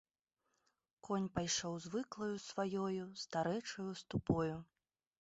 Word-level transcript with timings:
Конь 1.07 1.27
пайшоў 1.35 1.77
звыклаю 1.85 2.33
сваёю 2.49 3.07
старэчаю 3.29 3.91
ступою. 4.05 4.55